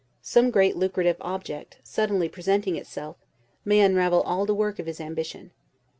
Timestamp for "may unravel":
3.63-4.21